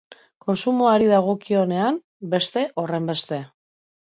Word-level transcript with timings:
Kontsumoari 0.45 1.09
dagokionean 1.11 1.99
beste 2.35 2.65
horrenbeste. 2.85 3.41